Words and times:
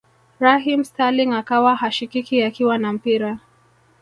Raheem 0.39 0.83
Sterling 0.83 1.33
akawa 1.33 1.75
hashikiki 1.75 2.43
akiwa 2.43 2.77
na 2.77 2.93
mpira 2.93 3.39